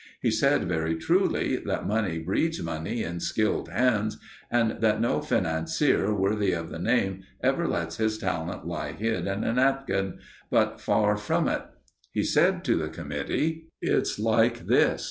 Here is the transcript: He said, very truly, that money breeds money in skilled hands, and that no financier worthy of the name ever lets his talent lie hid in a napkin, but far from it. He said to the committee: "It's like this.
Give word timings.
He 0.19 0.31
said, 0.31 0.67
very 0.67 0.95
truly, 0.95 1.57
that 1.57 1.85
money 1.85 2.17
breeds 2.17 2.59
money 2.63 3.03
in 3.03 3.19
skilled 3.19 3.69
hands, 3.69 4.17
and 4.49 4.77
that 4.81 4.99
no 4.99 5.21
financier 5.21 6.11
worthy 6.11 6.53
of 6.53 6.71
the 6.71 6.79
name 6.79 7.21
ever 7.43 7.67
lets 7.67 7.97
his 7.97 8.17
talent 8.17 8.65
lie 8.65 8.93
hid 8.93 9.27
in 9.27 9.43
a 9.43 9.53
napkin, 9.53 10.17
but 10.49 10.81
far 10.81 11.17
from 11.17 11.47
it. 11.47 11.61
He 12.13 12.23
said 12.23 12.63
to 12.63 12.77
the 12.77 12.89
committee: 12.89 13.67
"It's 13.79 14.17
like 14.17 14.65
this. 14.65 14.99